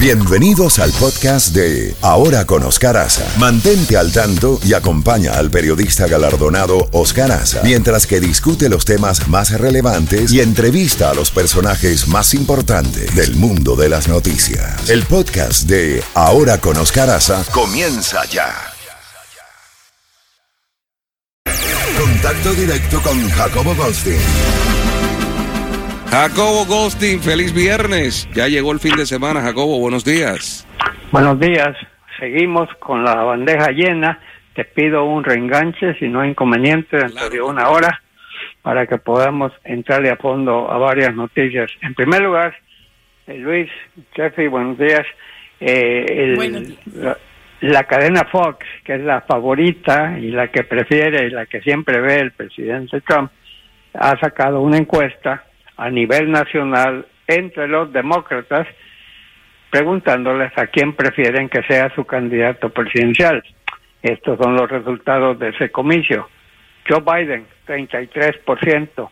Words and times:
Bienvenidos 0.00 0.78
al 0.78 0.90
podcast 0.92 1.54
de 1.54 1.94
Ahora 2.00 2.46
con 2.46 2.62
Oscar 2.62 2.96
Aza. 2.96 3.22
Mantente 3.38 3.98
al 3.98 4.10
tanto 4.10 4.58
y 4.64 4.72
acompaña 4.72 5.34
al 5.34 5.50
periodista 5.50 6.06
galardonado 6.06 6.88
Oscar 6.92 7.30
Aza 7.30 7.60
mientras 7.64 8.06
que 8.06 8.18
discute 8.18 8.70
los 8.70 8.86
temas 8.86 9.28
más 9.28 9.50
relevantes 9.60 10.32
y 10.32 10.40
entrevista 10.40 11.10
a 11.10 11.14
los 11.14 11.30
personajes 11.30 12.08
más 12.08 12.32
importantes 12.32 13.14
del 13.14 13.36
mundo 13.36 13.76
de 13.76 13.90
las 13.90 14.08
noticias. 14.08 14.88
El 14.88 15.02
podcast 15.02 15.64
de 15.64 16.02
Ahora 16.14 16.56
con 16.56 16.78
Oscar 16.78 17.10
Aza 17.10 17.44
comienza 17.52 18.24
ya. 18.24 18.54
Contacto 21.98 22.54
directo 22.54 23.02
con 23.02 23.28
Jacobo 23.28 23.74
Goldstein. 23.74 24.16
Jacobo 26.10 26.64
Ghosting, 26.66 27.20
feliz 27.20 27.54
viernes. 27.54 28.28
Ya 28.34 28.48
llegó 28.48 28.72
el 28.72 28.80
fin 28.80 28.96
de 28.96 29.06
semana, 29.06 29.42
Jacobo, 29.42 29.78
buenos 29.78 30.04
días. 30.04 30.66
Buenos 31.12 31.38
días. 31.38 31.76
Seguimos 32.18 32.68
con 32.80 33.04
la 33.04 33.14
bandeja 33.14 33.70
llena. 33.70 34.18
Te 34.54 34.64
pido 34.64 35.04
un 35.04 35.22
reenganche, 35.22 35.94
si 36.00 36.08
no 36.08 36.20
hay 36.20 36.30
inconveniente, 36.30 36.96
dentro 36.96 37.30
de 37.30 37.40
una 37.40 37.68
hora, 37.68 38.02
para 38.60 38.88
que 38.88 38.98
podamos 38.98 39.52
entrarle 39.62 40.10
a 40.10 40.16
fondo 40.16 40.68
a 40.68 40.78
varias 40.78 41.14
noticias. 41.14 41.70
En 41.80 41.94
primer 41.94 42.22
lugar, 42.22 42.56
eh, 43.28 43.38
Luis, 43.38 43.70
Jeffrey, 44.12 44.48
buenos 44.48 44.78
días. 44.78 45.06
Eh, 45.60 46.76
La, 46.92 47.16
la 47.60 47.84
cadena 47.84 48.24
Fox, 48.24 48.66
que 48.84 48.96
es 48.96 49.00
la 49.02 49.20
favorita 49.20 50.18
y 50.18 50.32
la 50.32 50.48
que 50.48 50.64
prefiere 50.64 51.28
y 51.28 51.30
la 51.30 51.46
que 51.46 51.60
siempre 51.60 52.00
ve 52.00 52.16
el 52.16 52.32
presidente 52.32 53.00
Trump, 53.02 53.30
ha 53.94 54.18
sacado 54.18 54.60
una 54.60 54.76
encuesta 54.76 55.44
a 55.80 55.88
nivel 55.88 56.30
nacional 56.30 57.06
entre 57.26 57.66
los 57.66 57.90
demócratas 57.90 58.68
preguntándoles 59.70 60.52
a 60.58 60.66
quién 60.66 60.92
prefieren 60.92 61.48
que 61.48 61.62
sea 61.62 61.88
su 61.94 62.04
candidato 62.04 62.68
presidencial. 62.68 63.42
Estos 64.02 64.38
son 64.38 64.56
los 64.56 64.70
resultados 64.70 65.38
de 65.38 65.48
ese 65.48 65.70
comicio. 65.70 66.28
Joe 66.86 67.00
Biden, 67.00 67.46
33%. 67.66 69.10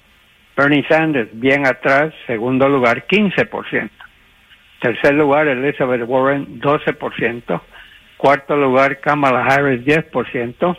Bernie 0.56 0.84
Sanders, 0.88 1.30
bien 1.33 1.66
atrás, 1.66 2.12
segundo 2.27 2.69
lugar, 2.69 3.06
15%. 3.06 3.91
Tercer 4.82 5.14
lugar, 5.14 5.48
Elizabeth 5.48 6.03
Warren, 6.06 6.60
12%. 6.60 7.62
Cuarto 8.19 8.56
lugar, 8.56 9.00
Kamala 9.00 9.44
Harris, 9.44 9.84
10%. 9.86 10.77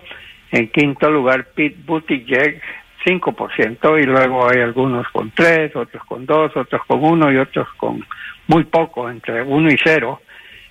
En 0.51 0.67
quinto 0.69 1.09
lugar, 1.09 1.45
Pete 1.55 1.77
Buttigieg, 1.85 2.61
5% 3.05 4.01
y 4.01 4.05
luego 4.05 4.49
hay 4.49 4.61
algunos 4.61 5.07
con 5.09 5.31
3, 5.31 5.75
otros 5.75 6.03
con 6.05 6.25
2, 6.25 6.57
otros 6.57 6.81
con 6.85 7.03
1 7.03 7.31
y 7.31 7.37
otros 7.37 7.67
con 7.77 8.05
muy 8.47 8.63
poco, 8.65 9.09
entre 9.09 9.41
1 9.41 9.69
y 9.69 9.77
0, 9.83 10.21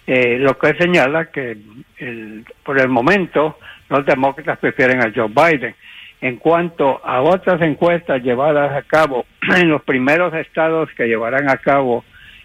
eh, 0.06 0.38
lo 0.38 0.58
que 0.58 0.74
señala 0.74 1.30
que 1.30 1.56
el, 1.98 2.44
por 2.64 2.80
el 2.80 2.88
momento 2.88 3.58
los 3.88 4.04
demócratas 4.04 4.58
prefieren 4.58 5.00
a 5.00 5.12
Joe 5.14 5.28
Biden. 5.28 5.74
En 6.20 6.36
cuanto 6.36 7.00
a 7.04 7.22
otras 7.22 7.62
encuestas 7.62 8.22
llevadas 8.22 8.72
a 8.72 8.82
cabo 8.82 9.26
en 9.56 9.68
los 9.68 9.82
primeros 9.82 10.34
estados 10.34 10.90
que 10.96 11.06
llevarán 11.06 11.48
a 11.48 11.58
cabo 11.58 12.04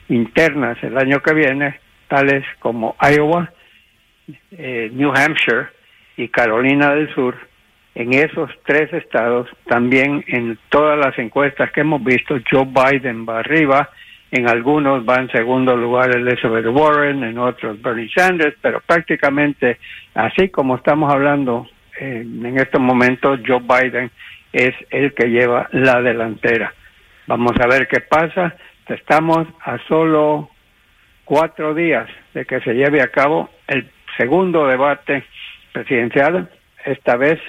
internas 0.09 0.77
el 0.83 0.97
año 0.97 1.21
que 1.21 1.33
viene, 1.33 1.79
tales 2.07 2.45
como 2.59 2.95
Iowa, 3.01 3.51
eh, 4.51 4.89
New 4.93 5.11
Hampshire 5.11 5.67
y 6.17 6.27
Carolina 6.27 6.93
del 6.93 7.13
Sur, 7.13 7.35
en 7.95 8.13
esos 8.13 8.49
tres 8.65 8.91
estados, 8.93 9.47
también 9.67 10.23
en 10.27 10.57
todas 10.69 10.97
las 10.97 11.17
encuestas 11.19 11.71
que 11.71 11.81
hemos 11.81 12.03
visto, 12.03 12.35
Joe 12.49 12.65
Biden 12.65 13.25
va 13.27 13.39
arriba, 13.39 13.89
en 14.31 14.49
algunos 14.49 15.07
va 15.07 15.17
en 15.17 15.29
segundo 15.29 15.77
lugar 15.77 16.15
Elizabeth 16.15 16.65
Warren, 16.65 17.23
en 17.23 17.37
otros 17.37 17.79
Bernie 17.81 18.09
Sanders, 18.09 18.55
pero 18.61 18.81
prácticamente 18.81 19.77
así 20.15 20.49
como 20.49 20.75
estamos 20.77 21.13
hablando 21.13 21.67
eh, 21.99 22.21
en 22.25 22.57
estos 22.57 22.81
momentos, 22.81 23.39
Joe 23.45 23.61
Biden 23.61 24.09
es 24.51 24.73
el 24.89 25.13
que 25.13 25.29
lleva 25.29 25.69
la 25.71 26.01
delantera. 26.01 26.73
Vamos 27.27 27.53
a 27.59 27.67
ver 27.67 27.87
qué 27.87 28.01
pasa. 28.01 28.55
Estamos 28.87 29.47
a 29.63 29.77
solo 29.87 30.49
cuatro 31.25 31.73
días 31.73 32.09
de 32.33 32.45
que 32.45 32.59
se 32.61 32.73
lleve 32.73 33.01
a 33.01 33.07
cabo 33.09 33.49
el 33.67 33.89
segundo 34.17 34.67
debate 34.67 35.23
presidencial, 35.71 36.49
esta 36.85 37.15
vez 37.17 37.39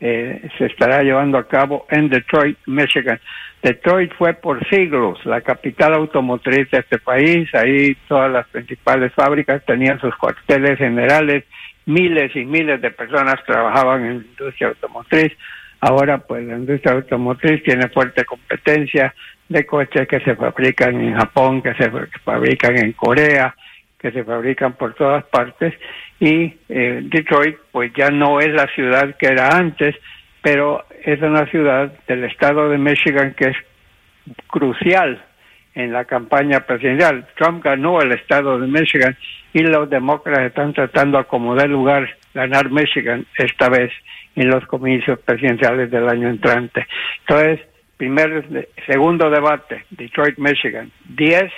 eh, 0.00 0.48
se 0.58 0.66
estará 0.66 1.02
llevando 1.02 1.38
a 1.38 1.48
cabo 1.48 1.86
en 1.90 2.08
Detroit, 2.08 2.58
Michigan. 2.66 3.20
Detroit 3.62 4.12
fue 4.18 4.34
por 4.34 4.66
siglos 4.68 5.24
la 5.24 5.40
capital 5.40 5.94
automotriz 5.94 6.70
de 6.70 6.78
este 6.78 6.98
país, 6.98 7.48
ahí 7.54 7.96
todas 8.06 8.30
las 8.30 8.46
principales 8.48 9.12
fábricas 9.14 9.64
tenían 9.64 9.98
sus 10.00 10.14
cuarteles 10.16 10.76
generales, 10.76 11.44
miles 11.86 12.34
y 12.36 12.44
miles 12.44 12.82
de 12.82 12.90
personas 12.90 13.36
trabajaban 13.46 14.04
en 14.04 14.18
la 14.18 14.24
industria 14.24 14.68
automotriz. 14.68 15.32
Ahora, 15.80 16.18
pues 16.18 16.44
la 16.46 16.56
industria 16.56 16.94
automotriz 16.94 17.62
tiene 17.62 17.88
fuerte 17.88 18.24
competencia 18.24 19.14
de 19.48 19.66
coches 19.66 20.08
que 20.08 20.20
se 20.20 20.34
fabrican 20.34 21.00
en 21.00 21.14
Japón, 21.14 21.62
que 21.62 21.74
se 21.74 21.90
fabrican 22.24 22.78
en 22.78 22.92
Corea, 22.92 23.54
que 23.98 24.10
se 24.10 24.24
fabrican 24.24 24.74
por 24.74 24.94
todas 24.94 25.24
partes 25.24 25.72
y 26.24 26.56
eh, 26.70 27.00
Detroit 27.02 27.58
pues 27.70 27.92
ya 27.94 28.08
no 28.08 28.40
es 28.40 28.48
la 28.48 28.66
ciudad 28.68 29.14
que 29.18 29.26
era 29.26 29.48
antes, 29.48 29.94
pero 30.40 30.82
es 31.04 31.20
una 31.20 31.44
ciudad 31.50 31.92
del 32.08 32.24
estado 32.24 32.70
de 32.70 32.78
Michigan 32.78 33.34
que 33.34 33.48
es 33.48 33.56
crucial 34.46 35.22
en 35.74 35.92
la 35.92 36.06
campaña 36.06 36.60
presidencial. 36.60 37.26
Trump 37.36 37.62
ganó 37.62 38.00
el 38.00 38.12
estado 38.12 38.58
de 38.58 38.66
Michigan 38.66 39.14
y 39.52 39.58
los 39.64 39.90
demócratas 39.90 40.46
están 40.46 40.72
tratando 40.72 41.18
de 41.18 41.24
acomodar 41.24 41.68
lugar, 41.68 42.08
ganar 42.32 42.70
Michigan 42.70 43.26
esta 43.36 43.68
vez 43.68 43.92
en 44.34 44.48
los 44.48 44.64
comicios 44.64 45.18
presidenciales 45.18 45.90
del 45.90 46.08
año 46.08 46.30
entrante. 46.30 46.86
Entonces, 47.20 47.60
primer, 47.98 48.66
segundo 48.86 49.28
debate, 49.28 49.84
Detroit, 49.90 50.38
Michigan. 50.38 50.90
Diez 51.04 51.52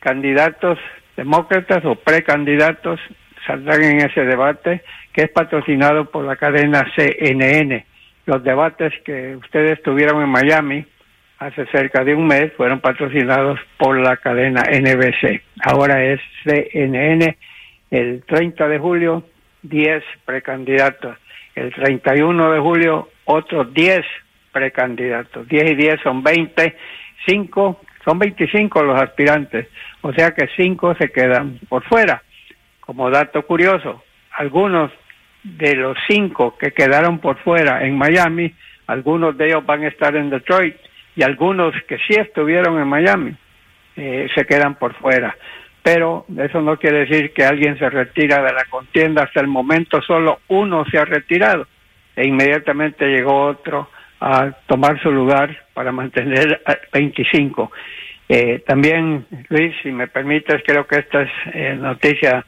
candidatos 0.00 0.80
demócratas 1.16 1.84
o 1.84 1.94
precandidatos 1.94 2.98
saldrán 3.46 3.82
en 3.82 4.00
ese 4.00 4.24
debate 4.24 4.82
que 5.12 5.22
es 5.22 5.30
patrocinado 5.30 6.10
por 6.10 6.24
la 6.24 6.36
cadena 6.36 6.84
CNN. 6.96 7.84
Los 8.26 8.42
debates 8.42 8.92
que 9.04 9.36
ustedes 9.36 9.82
tuvieron 9.82 10.22
en 10.22 10.28
Miami 10.28 10.84
hace 11.38 11.66
cerca 11.66 12.04
de 12.04 12.14
un 12.14 12.26
mes 12.26 12.52
fueron 12.56 12.80
patrocinados 12.80 13.60
por 13.78 13.98
la 13.98 14.16
cadena 14.16 14.62
NBC. 14.62 15.42
Ahora 15.62 16.02
es 16.04 16.20
CNN. 16.44 17.36
El 17.90 18.24
30 18.24 18.68
de 18.68 18.78
julio, 18.78 19.24
10 19.62 20.02
precandidatos. 20.24 21.16
El 21.54 21.72
31 21.72 22.52
de 22.52 22.58
julio, 22.58 23.08
otros 23.24 23.72
10 23.72 24.04
precandidatos. 24.52 25.46
10 25.48 25.72
y 25.72 25.74
10 25.74 26.00
son 26.02 26.22
20. 26.22 26.76
5 27.26 27.80
son 28.04 28.18
25 28.18 28.82
los 28.82 29.00
aspirantes, 29.00 29.68
o 30.02 30.12
sea 30.12 30.32
que 30.32 30.48
5 30.56 30.94
se 30.96 31.10
quedan 31.10 31.58
por 31.68 31.82
fuera. 31.84 32.22
Como 32.84 33.10
dato 33.10 33.46
curioso, 33.46 34.02
algunos 34.32 34.90
de 35.42 35.74
los 35.74 35.96
5 36.06 36.56
que 36.58 36.72
quedaron 36.72 37.18
por 37.18 37.38
fuera 37.38 37.84
en 37.84 37.96
Miami, 37.96 38.52
algunos 38.86 39.36
de 39.36 39.46
ellos 39.46 39.64
van 39.64 39.84
a 39.84 39.88
estar 39.88 40.14
en 40.16 40.30
Detroit 40.30 40.76
y 41.16 41.22
algunos 41.22 41.74
que 41.88 41.98
sí 41.98 42.14
estuvieron 42.14 42.78
en 42.80 42.88
Miami 42.88 43.34
eh, 43.96 44.28
se 44.34 44.44
quedan 44.44 44.74
por 44.74 44.94
fuera. 44.94 45.36
Pero 45.82 46.26
eso 46.38 46.60
no 46.60 46.78
quiere 46.78 47.06
decir 47.06 47.32
que 47.32 47.44
alguien 47.44 47.78
se 47.78 47.88
retira 47.88 48.42
de 48.42 48.52
la 48.52 48.64
contienda. 48.70 49.24
Hasta 49.24 49.40
el 49.40 49.46
momento 49.46 50.00
solo 50.02 50.40
uno 50.48 50.84
se 50.90 50.98
ha 50.98 51.04
retirado 51.04 51.66
e 52.16 52.26
inmediatamente 52.26 53.06
llegó 53.06 53.44
otro 53.44 53.90
a 54.20 54.50
tomar 54.66 55.00
su 55.02 55.10
lugar 55.10 55.64
para 55.74 55.92
mantener 55.92 56.62
25. 56.92 57.70
Eh, 58.28 58.62
también, 58.66 59.26
Luis, 59.48 59.74
si 59.82 59.92
me 59.92 60.08
permites, 60.08 60.62
creo 60.66 60.86
que 60.86 61.00
esta 61.00 61.22
es 61.22 61.30
eh, 61.52 61.74
noticia 61.78 62.44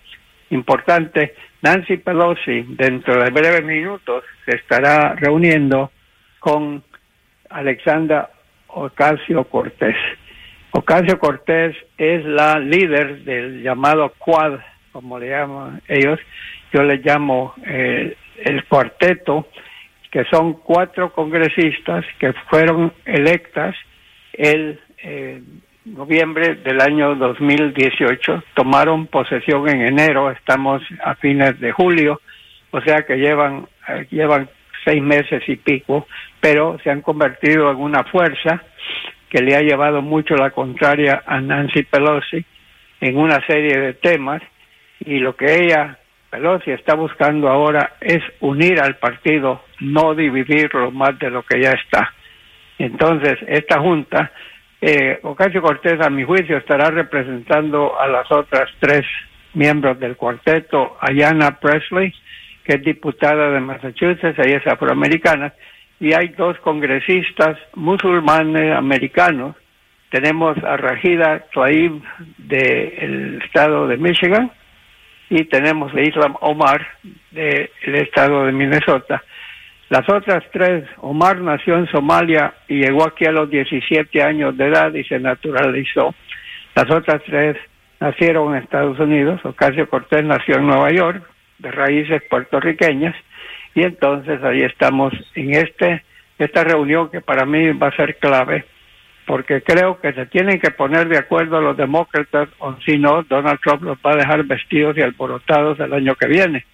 importante. 0.51 1.35
Nancy 1.63 1.97
Pelosi, 1.97 2.65
dentro 2.69 3.23
de 3.23 3.31
breves 3.31 3.65
minutos, 3.65 4.25
se 4.45 4.57
estará 4.57 5.15
reuniendo 5.15 5.91
con 6.39 6.83
Alexandra 7.51 8.31
Ocasio 8.69 9.45
Cortés. 9.45 9.97
Ocasio 10.71 11.19
Cortés 11.19 11.75
es 11.97 12.25
la 12.25 12.59
líder 12.59 13.25
del 13.25 13.63
llamado 13.63 14.13
Quad, 14.19 14.61
como 14.93 15.19
le 15.19 15.31
llaman 15.31 15.83
ellos. 15.89 16.21
Yo 16.73 16.83
le 16.83 16.99
llamo 16.99 17.55
eh, 17.65 18.17
el 18.45 18.65
cuarteto 18.65 19.49
que 20.11 20.25
son 20.31 20.55
cuatro 20.55 21.13
congresistas 21.13 22.05
que 22.19 22.33
fueron 22.49 22.93
electas 23.05 23.75
el 24.33 24.81
eh, 25.03 25.43
noviembre 25.87 26.57
del 26.57 26.81
año 26.81 27.15
2018, 27.15 28.43
tomaron 28.55 29.07
posesión 29.07 29.69
en 29.69 29.83
enero, 29.83 30.31
estamos 30.31 30.83
a 31.05 31.15
fines 31.15 31.59
de 31.61 31.73
julio, 31.73 32.21
o 32.73 32.81
sea 32.81 33.03
que 33.07 33.17
llevan, 33.17 33.67
eh, 33.89 34.07
llevan 34.11 34.49
seis 34.85 35.01
meses 35.01 35.43
y 35.49 35.57
pico, 35.57 36.07
pero 36.41 36.79
se 36.83 36.91
han 36.91 37.03
convertido 37.03 37.71
en 37.71 37.77
una 37.77 38.05
fuerza 38.05 38.63
que 39.29 39.43
le 39.43 39.55
ha 39.55 39.61
llevado 39.61 40.03
mucho 40.03 40.35
la 40.35 40.51
contraria 40.51 41.23
a 41.25 41.41
Nancy 41.41 41.85
Pelosi 41.85 42.45
en 43.01 43.17
una 43.17 43.45
serie 43.47 43.79
de 43.79 43.95
temas 43.95 44.43
y 45.01 45.19
lo 45.19 45.37
que 45.37 45.63
ella, 45.63 45.99
Pelosi, 46.31 46.73
está 46.73 46.95
buscando 46.95 47.49
ahora 47.49 47.95
es 48.01 48.23
unir 48.41 48.81
al 48.81 48.97
partido, 48.97 49.63
no 49.81 50.15
dividirlo 50.15 50.91
más 50.91 51.19
de 51.19 51.31
lo 51.31 51.43
que 51.45 51.61
ya 51.61 51.71
está. 51.71 52.13
Entonces, 52.79 53.39
esta 53.47 53.81
junta, 53.81 54.33
eh, 54.81 55.19
Ocasio 55.23 55.63
Cortés, 55.63 56.01
a 56.01 56.11
mi 56.11 56.25
juicio, 56.25 56.59
estará 56.59 56.91
representando 56.91 57.99
a 57.99 58.07
las 58.07 58.31
otras 58.31 58.71
tres 58.79 59.05
miembros 59.55 59.99
del 59.99 60.17
cuarteto, 60.17 60.97
Ayanna 61.01 61.59
Presley, 61.59 62.13
que 62.65 62.75
es 62.75 62.83
diputada 62.83 63.51
de 63.51 63.61
Massachusetts, 63.61 64.39
ella 64.39 64.59
es 64.59 64.67
afroamericana, 64.67 65.55
y 65.99 66.13
hay 66.13 66.29
dos 66.29 66.59
congresistas 66.59 67.57
musulmanes 67.75 68.77
americanos. 68.77 69.57
Tenemos 70.11 70.57
a 70.63 70.77
Rajida 70.77 71.47
Tlaib 71.53 72.03
del 72.39 73.41
estado 73.43 73.89
de 73.89 73.97
Michigan 73.97 74.51
y 75.31 75.45
tenemos 75.45 75.93
a 75.95 76.01
Islam 76.01 76.37
Omar 76.41 76.87
del 77.33 77.69
estado 77.95 78.45
de 78.45 78.53
Minnesota. 78.53 79.23
Las 79.89 80.09
otras 80.09 80.43
tres, 80.53 80.85
Omar 80.97 81.41
nació 81.41 81.77
en 81.77 81.87
Somalia 81.87 82.55
y 82.67 82.81
llegó 82.81 83.07
aquí 83.07 83.25
a 83.25 83.31
los 83.31 83.49
17 83.49 84.21
años 84.21 84.57
de 84.57 84.67
edad 84.67 84.93
y 84.93 85.05
se 85.05 85.21
naturalizó. 85.21 86.13
Las 86.75 86.91
otras 86.91 87.23
tres 87.25 87.57
nacieron 88.01 88.55
en 88.55 88.63
Estados 88.63 88.99
Unidos. 88.99 89.41
Ocasio 89.45 89.89
Cortés 89.89 90.25
nació 90.25 90.57
en 90.57 90.67
Nueva 90.67 90.91
York, 90.91 91.23
de 91.59 91.71
raíces 91.71 92.21
puertorriqueñas, 92.29 93.15
y 93.75 93.83
entonces 93.83 94.43
ahí 94.43 94.63
estamos 94.63 95.13
en 95.35 95.55
este 95.55 96.03
esta 96.39 96.65
reunión 96.65 97.11
que 97.11 97.23
para 97.23 97.47
mí 97.47 97.73
va 97.73 97.89
a 97.89 97.97
ser 97.97 98.17
clave, 98.17 98.67
porque 99.25 99.63
creo 99.63 99.99
que 100.01 100.13
se 100.13 100.27
tienen 100.27 100.61
que 100.61 100.71
poner 100.71 101.09
de 101.09 101.17
acuerdo 101.17 101.61
los 101.61 101.77
demócratas, 101.77 102.49
o 102.59 102.77
si 102.85 102.99
no, 102.99 103.23
Donald 103.23 103.59
Trump 103.63 103.83
los 103.83 103.99
va 104.05 104.13
a 104.13 104.17
dejar 104.17 104.45
vestidos 104.45 104.99
y 104.99 105.01
alborotados 105.01 105.81
el 105.81 105.95
año 105.95 106.15
que 106.17 106.27
viene. 106.27 106.67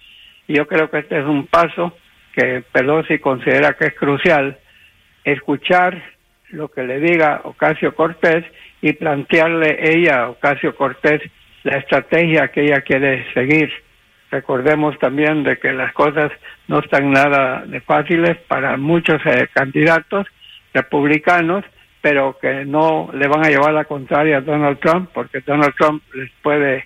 Y 0.47 0.57
yo 0.57 0.67
creo 0.67 0.89
que 0.89 0.99
este 0.99 1.19
es 1.19 1.25
un 1.25 1.47
paso 1.47 1.95
que 2.33 2.63
Pelosi 2.71 3.19
considera 3.19 3.73
que 3.73 3.85
es 3.85 3.93
crucial, 3.93 4.57
escuchar 5.23 6.01
lo 6.49 6.67
que 6.69 6.83
le 6.83 6.99
diga 6.99 7.41
Ocasio 7.43 7.95
Cortés 7.95 8.43
y 8.81 8.93
plantearle 8.93 9.77
ella 9.81 10.29
Ocasio 10.29 10.75
Cortés 10.75 11.21
la 11.63 11.77
estrategia 11.77 12.49
que 12.49 12.63
ella 12.63 12.81
quiere 12.81 13.25
seguir. 13.33 13.71
Recordemos 14.31 14.97
también 14.99 15.43
de 15.43 15.57
que 15.57 15.71
las 15.71 15.93
cosas 15.93 16.31
no 16.67 16.79
están 16.79 17.11
nada 17.11 17.63
de 17.65 17.79
fáciles 17.81 18.37
para 18.47 18.77
muchos 18.77 19.21
eh, 19.25 19.47
candidatos 19.53 20.27
republicanos, 20.73 21.63
pero 22.01 22.37
que 22.41 22.65
no 22.65 23.09
le 23.13 23.27
van 23.27 23.45
a 23.45 23.49
llevar 23.49 23.73
la 23.73 23.85
contraria 23.85 24.37
a 24.37 24.41
Donald 24.41 24.79
Trump, 24.79 25.09
porque 25.13 25.39
Donald 25.41 25.73
Trump 25.77 26.03
les 26.13 26.29
puede 26.41 26.85